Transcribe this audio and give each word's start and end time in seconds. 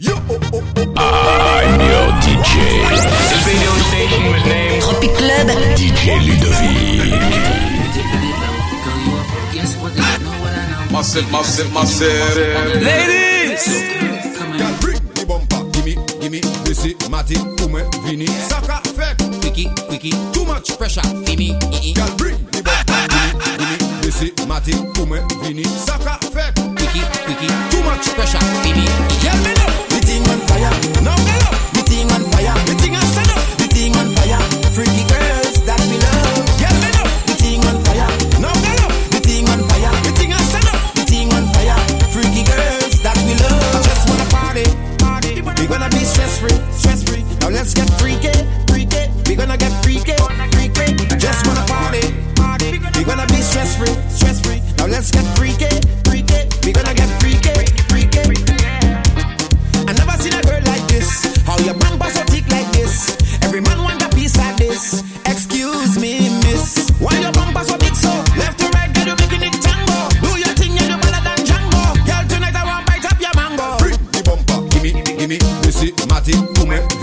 Yo. 0.00 0.14
I'm 0.14 1.80
your 1.80 2.06
DJ. 2.22 2.54
Tropic 4.80 5.10
Club. 5.18 5.48
DJ 5.74 6.22
Ludovick. 6.22 7.18
Massive, 10.92 11.28
massive, 11.32 11.72
massive. 11.74 12.36
Ladies! 12.80 13.66
Vini. 18.04 18.26
Saka, 18.26 18.80
Fek. 18.94 19.18
Wiki, 19.42 19.68
Wiki. 19.90 20.10
Too 20.32 20.44
much 20.44 20.78
pressure. 20.78 21.02
Vini. 21.26 21.58
Saka, 25.64 26.18
Fek. 26.30 26.56
Wiki, 26.78 27.02
Wiki. 27.26 27.48
Too 27.70 27.82
much 27.82 28.14
pressure. 28.14 29.57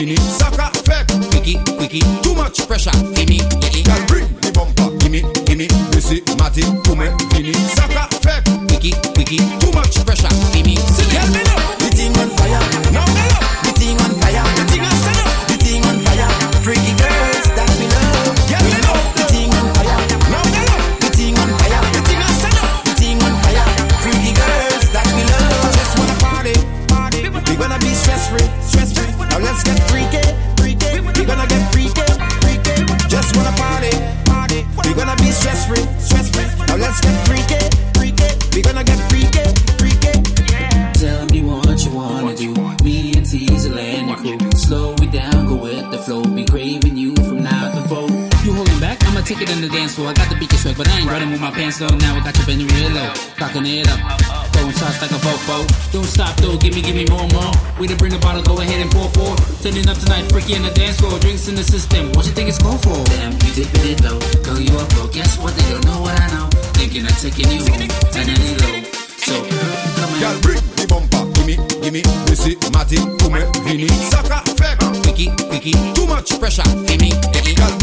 Infinito 0.00 0.39
Take 49.30 49.46
it 49.46 49.62
the 49.62 49.70
dance 49.70 49.94
floor. 49.94 50.10
I 50.10 50.12
got 50.18 50.26
the 50.26 50.34
beat 50.34 50.50
sweat, 50.58 50.74
but 50.74 50.90
I 50.90 50.98
ain't 50.98 51.06
running 51.06 51.30
with 51.30 51.38
my 51.38 51.54
pants 51.54 51.78
though. 51.78 51.86
Now 52.02 52.18
I 52.18 52.20
got 52.26 52.34
your 52.34 52.50
bending 52.50 52.66
real 52.74 52.90
low, 52.90 53.14
cocking 53.38 53.62
it 53.62 53.86
up. 53.86 54.02
Throwing 54.50 54.74
shots 54.74 54.98
like 54.98 55.14
a 55.14 55.22
fofo. 55.22 55.62
Don't 55.94 56.02
stop 56.02 56.34
though, 56.42 56.58
give 56.58 56.74
me, 56.74 56.82
give 56.82 56.98
me 56.98 57.06
more, 57.06 57.30
more. 57.30 57.54
We 57.78 57.86
to 57.86 57.94
bring 57.94 58.10
the 58.10 58.18
bottle, 58.18 58.42
go 58.42 58.58
ahead 58.58 58.82
and 58.82 58.90
pour, 58.90 59.06
pour. 59.14 59.38
Turning 59.62 59.86
up 59.86 60.02
tonight, 60.02 60.26
freaky 60.34 60.58
in 60.58 60.66
the 60.66 60.74
dance 60.74 60.98
floor. 60.98 61.14
Drinks 61.22 61.46
in 61.46 61.54
the 61.54 61.62
system, 61.62 62.10
what 62.18 62.26
you 62.26 62.34
think 62.34 62.50
it's 62.50 62.58
called 62.58 62.82
for? 62.82 62.98
Damn, 63.06 63.30
you 63.46 63.54
dipping 63.54 63.94
it 63.94 64.02
low. 64.02 64.18
Girl, 64.42 64.58
you 64.58 64.74
up 64.74 64.90
low. 64.98 65.06
Guess 65.06 65.38
what? 65.38 65.54
They 65.54 65.78
don't 65.78 65.86
know 65.86 66.02
what 66.02 66.18
I 66.18 66.26
know. 66.34 66.50
Thinking 66.74 67.06
of 67.06 67.14
taking 67.14 67.54
you 67.54 67.62
home, 67.70 67.86
turning 68.10 68.34
it 68.34 68.58
low. 68.58 68.82
So, 69.14 69.46
come 69.46 70.10
on. 70.10 70.18
Girl, 70.18 70.34
bring 70.42 70.58
the 70.74 70.90
bumper. 70.90 71.22
Gimme, 71.38 71.54
gimme, 71.78 72.02
missy, 72.26 72.58
matty, 72.74 72.98
kume, 73.22 73.46
vini. 73.62 73.86
Sucker, 74.10 74.42
fake. 74.58 74.82
Picky, 75.06 75.30
picky. 75.54 75.78
Too 75.94 76.10
much 76.10 76.34
pressure, 76.42 76.66
gimme, 76.82 77.14
gimme. 77.30 77.79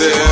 Yeah. 0.00 0.29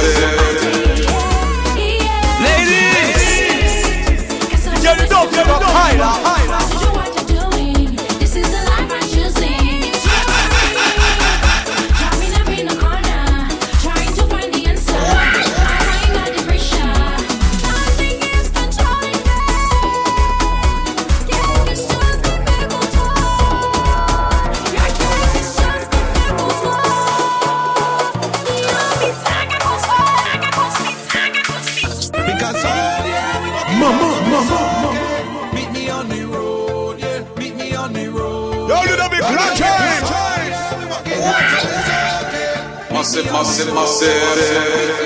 in 43.60 43.74
my 43.74 43.84
city. 43.86 44.97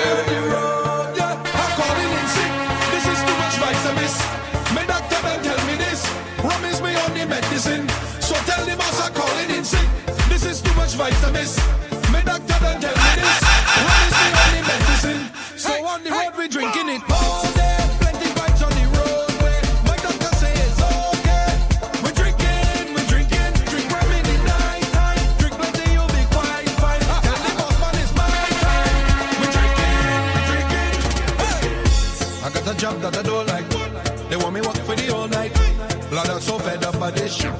shoot. 37.33 37.53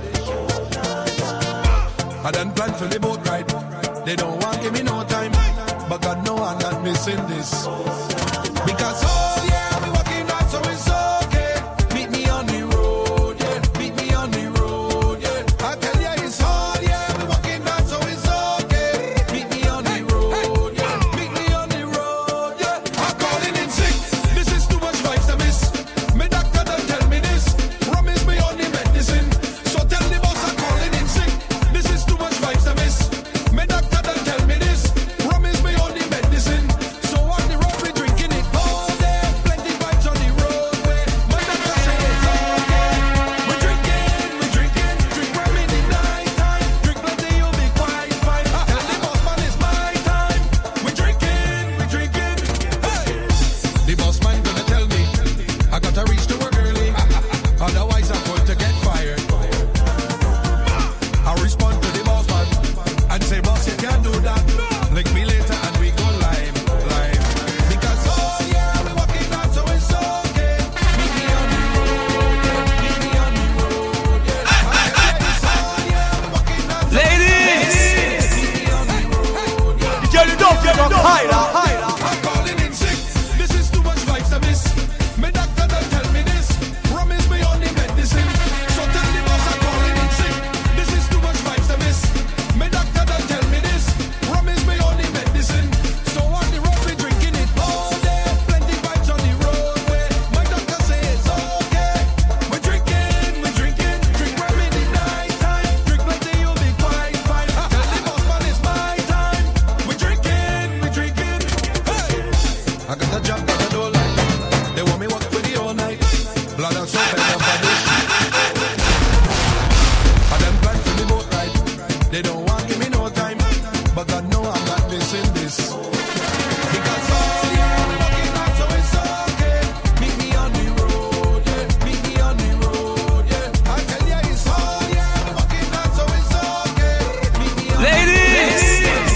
I 2.26 2.32
done 2.32 2.52
planned 2.54 2.76
for 2.76 2.86
the 2.86 3.00
boat 3.00 3.26
ride. 3.28 3.48
They 4.06 4.16
don't 4.16 4.40
want 4.42 4.62
give 4.62 4.74
me 4.74 4.84
no 4.84 5.04
time, 5.04 5.32
but 5.90 6.02
God 6.02 6.26
know 6.26 6.38
I'm 6.38 6.60
not 6.60 6.84
missing 6.84 7.22
this. 7.28 8.23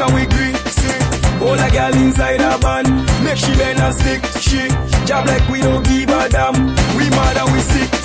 Can 0.00 0.14
we 0.14 0.22
agree, 0.22 0.54
see 0.72 0.98
All 1.44 1.56
the 1.56 1.68
girl 1.70 1.94
inside 2.02 2.40
a 2.40 2.58
band, 2.58 2.88
Make 3.22 3.36
she 3.36 3.54
bend 3.54 3.80
a 3.80 3.92
stick, 3.92 4.24
she 4.40 4.66
Job 5.04 5.26
like 5.26 5.46
we 5.50 5.60
don't 5.60 5.84
give 5.84 6.08
a 6.08 6.26
damn. 6.30 6.54
We 6.96 7.10
mad 7.10 7.36
and 7.36 7.52
we 7.52 7.60
sick. 7.60 7.99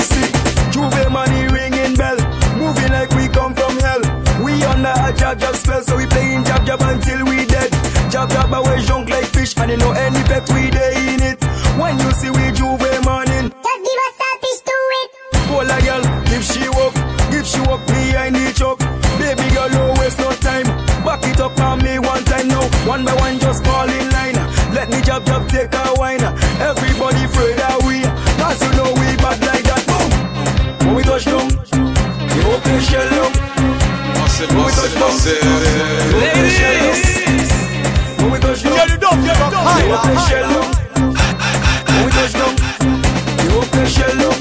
jab 25.06 25.24
jab 25.26 25.48
take 25.48 25.74
a 25.74 25.94
whiner. 26.02 26.34
Everybody 26.60 27.24
afraid 27.24 27.58
that 27.62 27.78
we, 27.86 28.02
cause 28.42 28.60
you 28.66 28.72
know 28.76 28.90
we 28.98 29.16
bad 29.22 29.40
like 29.46 29.64
that. 29.70 29.86
Boom. 29.86 30.10
When 30.88 30.96
we 30.98 31.04
touch 31.04 31.26
down, 31.26 31.48
the 31.48 32.40
whole 32.44 32.60
shell 32.82 33.10
down. 33.14 33.32
When 34.50 34.66
we 34.66 34.72
touch 34.74 34.94
down, 34.98 35.06
the 35.06 35.06
whole 35.06 35.22
shell 35.22 35.46
down. 35.46 36.90
When 38.18 38.30
we 38.34 38.40
touch 38.40 38.62
down, 38.66 38.74
the 38.74 39.38
whole 39.96 40.20
shell 40.26 40.50
down. 40.50 40.68
When 41.94 42.02
we 42.06 42.12
touch 42.12 42.34
down, 42.34 42.54
the 43.38 43.48
whole 43.54 43.86
shell 43.86 44.18
down. 44.18 44.36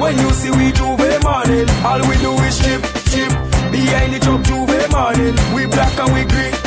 When 0.00 0.16
you 0.18 0.30
see 0.32 0.50
we 0.50 0.72
J'ouvert 0.72 1.22
morning, 1.22 1.68
all 1.84 2.00
we 2.08 2.16
do 2.24 2.32
is 2.48 2.58
chip 2.58 2.80
chip 3.12 3.28
behind 3.70 4.14
the 4.14 4.18
truck 4.18 4.40
J'ouvert 4.48 4.90
morning. 4.90 5.36
We 5.54 5.66
black 5.66 5.98
and 5.98 6.12
we 6.14 6.24
green. 6.24 6.59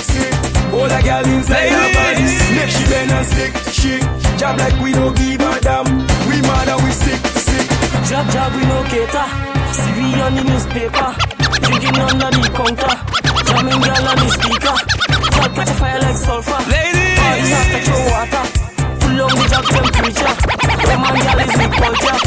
job 4.44 4.60
like 4.60 4.78
we 4.84 4.92
don't 4.92 5.16
give 5.16 5.40
a 5.40 5.52
damn. 5.64 5.88
We 6.28 6.36
mad 6.44 6.68
and 6.68 6.82
we 6.84 6.92
sick, 6.92 7.22
sick. 7.48 7.68
Job 8.12 8.28
job 8.28 8.52
we 8.56 8.64
no 8.68 8.84
cater. 8.92 9.28
CV 9.80 10.00
on 10.20 10.36
the 10.36 10.44
newspaper. 10.44 11.10
Drinking 11.64 11.96
under 12.04 12.30
the 12.36 12.52
counter. 12.52 12.94
Jamming 13.48 13.80
girl 13.80 14.08
on 14.12 14.18
the 14.20 14.28
speaker. 14.36 14.76
Job 15.36 15.52
catch 15.56 15.72
a 15.72 15.76
fire 15.80 16.00
like 16.04 16.20
sulfur. 16.20 16.60
Ladies, 16.68 17.24
all 17.24 17.38
you 17.40 17.56
have 17.56 18.04
water. 18.12 18.44
Full 19.00 19.22
on 19.24 19.32
the 19.40 19.46
job 19.48 19.66
temperature. 19.76 20.34
Come 20.92 21.04
on, 21.08 21.16
girl 21.24 21.40
is 21.40 21.56
the 21.56 21.68
culture. 21.80 22.18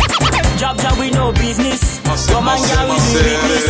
Job 0.56 0.74
job 0.80 0.96
we 0.96 1.10
no 1.10 1.32
business. 1.36 2.00
Come 2.32 2.48
on, 2.48 2.56
girl 2.64 2.86
we 2.88 2.96
do 2.96 3.20
weakness. 3.28 3.66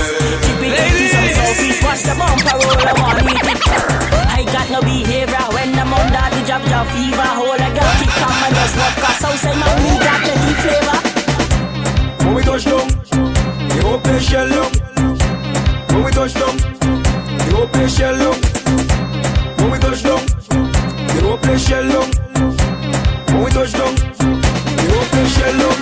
Keep 0.46 0.62
it 0.62 0.78
empty, 0.86 1.06
some 1.10 1.30
selfish. 1.34 1.78
Watch 1.82 2.02
the 2.06 2.14
bumper 2.14 2.56
roll, 2.62 2.78
I 2.78 2.94
want 2.94 3.26
it. 3.26 3.96
I 4.38 4.44
got 4.54 4.70
no 4.70 4.80
behavior 4.86 5.46
when 5.50 5.74
I'm 5.74 5.92
under 5.92 6.26
the 6.30 6.40
jab 6.46 6.62
jab 6.70 6.86
fever. 6.94 7.30
Hold. 7.42 7.58
like 7.58 7.75
got 10.06 10.22
plenty 10.22 10.52
flavor. 10.62 10.98
When 12.24 12.34
we 12.34 12.42
touch 12.42 12.64
down, 12.64 12.86
the 13.68 13.80
whole 13.82 13.98
place 13.98 14.28
shell 14.28 14.48
down. 14.48 14.70
When 15.90 16.04
we 16.04 16.10
touch 16.12 16.34
down, 16.34 16.56
the 16.56 17.52
whole 17.54 17.66
place 17.66 17.96
shell 17.96 18.16
down. 18.16 18.36
When 19.58 19.70
we 19.72 19.78
touch 19.78 20.02
down, 20.02 20.22
the 21.10 21.20
whole 21.22 21.38
place 21.38 21.66
shell 21.66 21.88
down. 21.88 22.08
When 23.34 23.44
we 23.44 23.50
touch 23.50 23.72
down, 23.72 23.94
the 23.94 24.84
whole 24.94 25.08
place 25.10 25.32
shell 25.36 25.58
down. 25.58 25.76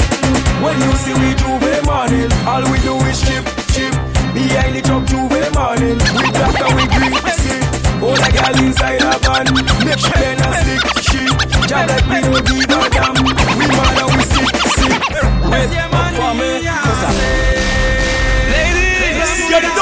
When 0.62 0.80
you 0.80 0.92
see 1.02 1.14
we 1.14 1.34
J'ouvert 1.36 1.84
morning, 1.84 2.32
all 2.48 2.64
we 2.72 2.78
do 2.80 2.96
is 3.04 3.20
chip, 3.20 3.44
chip. 3.74 3.92
Behind 4.32 4.74
the 4.74 4.80
truck 4.80 5.04
J'ouvert 5.04 5.52
morning, 5.54 5.98
we 6.16 6.30
black 6.32 6.60
and 6.64 6.74
we 6.76 6.84
green, 6.88 7.12
see. 7.36 7.60
All 8.00 8.16
the 8.16 8.30
girl 8.32 8.64
inside 8.64 9.02
a 9.02 9.18
van, 9.20 9.44
make 9.84 9.98
sure 9.98 10.16
they 10.16 10.34
not 10.36 10.54
stick, 10.56 10.80
shit. 11.04 11.53
Job 11.66 11.88
like 11.88 12.06
we 12.06 12.20
don't 12.20 12.44
give 12.44 12.58
a 12.60 12.90
damn. 12.90 13.14
We 13.24 13.32
mad 13.32 13.98
and 13.98 14.10
we 14.12 14.22
sick, 14.32 14.56
sick. 14.76 14.92
Wait 15.50 15.70
up 15.78 15.90
for 16.14 16.32
me, 16.34 16.50
'cause 16.64 17.04
I- 17.04 17.14
Get 19.48 19.64
it 19.64 19.78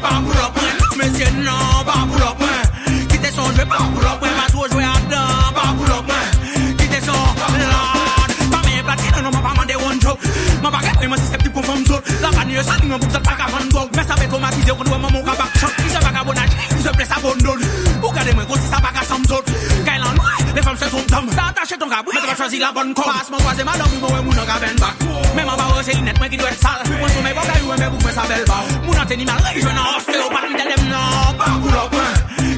jwe 0.00 0.08
pa 0.08 0.20
pou 0.24 0.32
lopwen 0.32 0.72
Mesye 0.96 1.28
nan, 1.44 1.84
pa 1.84 2.06
pou 2.08 2.18
lopwen 2.18 3.06
Kite 3.08 3.32
son 3.34 3.52
jwe 3.54 3.64
pa 3.68 3.78
pou 3.92 4.00
lopwen 4.00 4.32
Baso 4.38 4.66
jwe 4.72 4.84
adan, 4.84 5.52
pa 5.54 5.66
pou 5.76 5.84
lopwen 5.88 6.76
Kite 6.80 7.00
son 7.04 7.20
lan 7.60 8.34
Pa 8.50 8.62
men 8.64 8.84
platine, 8.84 9.20
nan 9.22 9.32
man 9.32 9.42
pa 9.42 9.54
mande 9.58 9.76
one 9.76 10.00
joke 10.00 10.24
Man 10.62 10.72
pa 10.72 10.80
repre, 10.84 11.08
man 11.08 11.20
sisep 11.20 11.44
ti 11.44 11.52
pou 11.52 11.62
fom 11.62 11.84
zol 11.88 12.00
La 12.22 12.32
pa 12.32 12.44
nye 12.44 12.64
san, 12.64 12.80
nan 12.88 12.98
pou 13.00 13.10
zot 13.12 13.24
pa 13.26 13.36
ka 13.36 13.50
van 13.52 13.68
gog 13.74 13.92
Mè 13.96 14.06
sa 14.06 14.16
pe 14.16 14.28
tomatize, 14.30 14.72
kon 14.72 14.88
dwe 14.88 14.98
man 14.98 15.12
mou 15.12 15.26
kabak 15.26 15.60
chok 15.60 15.84
Ise 15.86 16.00
baka 16.04 16.24
bonaj, 16.24 16.56
ise 16.78 16.96
ple 16.96 17.08
sa 17.08 17.20
bondol 17.24 17.68
Ou 18.00 18.14
gade 18.16 18.36
mwen 18.36 18.48
kon 18.48 18.60
si 18.60 18.72
sa 18.72 18.80
baka 18.84 19.04
sam 19.08 19.26
zol 19.28 19.44
tam 21.10 21.26
Sa 21.34 21.50
atache 21.50 21.76
ton 21.76 21.90
kabwe 21.90 22.14
Mwen 22.14 22.22
te 22.22 22.28
va 22.30 22.36
chwazi 22.38 22.58
la 22.62 22.70
bon 22.72 22.94
kom 22.94 23.04
Pas 23.10 23.28
mwen 23.30 23.42
kwaze 23.42 23.64
madan 23.66 23.88
pou 24.00 24.10
mwen 24.12 24.24
moun 24.24 24.38
an 24.38 24.46
ka 24.46 24.56
ben 24.62 24.76
bak 24.80 24.94
Mwen 25.34 25.44
mwen 25.46 25.56
ba 25.58 25.66
ose 25.76 25.92
linet 25.98 26.18
mwen 26.20 26.30
ki 26.30 26.38
dwe 26.40 26.52
sal 26.62 26.80
Mwen 26.86 27.10
sou 27.10 27.22
mwen 27.24 27.34
bok 27.38 27.50
ayou 27.54 27.66
mwen 27.70 27.90
bouk 27.90 28.02
mwen 28.06 28.14
sa 28.14 28.24
bel 28.30 28.44
bak 28.48 28.64
Moun 28.86 29.00
an 29.02 29.06
teni 29.10 29.24
mal 29.28 29.40
rey 29.44 29.58
jwen 29.58 29.76
an 29.82 29.86
oste 29.96 30.16
ou 30.22 30.30
pati 30.30 30.52
del 30.54 30.68
dem 30.72 30.84
nan 30.92 31.36
Pa 31.40 31.48
pou 31.58 31.70
lop 31.74 31.90
mwen 31.96 32.12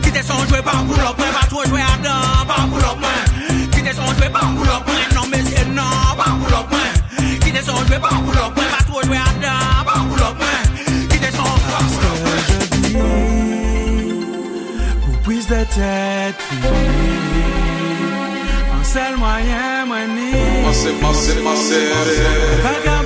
Kite 0.04 0.23
son 0.28 0.44
jwe 0.50 0.61
pa 0.68 0.75
pou 0.85 1.00
lop 1.00 1.16
mwen 1.23 1.32
Pa 1.38 1.44
tro 1.50 1.64
jwe 1.71 1.80
adan 1.88 2.21
pa 2.50 2.59
pou 2.68 2.78
lop 2.85 2.99
mwen 3.02 3.23
Kite 3.76 3.92
son 3.97 4.12
jwe 4.21 4.28
pa 4.37 4.44
pou 4.44 4.68
lop 4.68 4.82
mwen 4.92 5.09
Non 5.16 5.26
mesye 5.32 5.64
nan 5.73 5.97
pa 6.21 6.28
pou 6.37 6.52
lop 6.52 6.76
mwen 6.76 6.90
Kite 7.47 7.64
son 7.66 7.80
jwe 7.88 7.99
pa 8.04 8.12
pou 8.18 8.37
lop 8.37 8.61
mwen 8.61 8.68
Pa 8.76 8.85
tro 8.90 9.06
jwe 9.09 9.18
adan 9.25 9.82
pa 9.88 9.97
pou 9.97 10.21
lop 10.21 10.44
mwen 10.44 10.62
Kite 11.14 11.30
son 11.38 11.50
jwe 11.56 11.71
pa 11.73 11.80
pou 11.88 11.99
lop 12.04 12.18
mwen 12.28 13.11
Pou 15.02 15.12
pwis 15.26 15.49
de 15.50 15.64
tèt 15.76 16.49
fi 16.50 16.82
moyen, 19.33 19.87
moi, 19.87 20.07
ni. 20.07 20.33
Massive, 20.62 21.01
massive, 21.01 21.43
massive. 21.43 23.01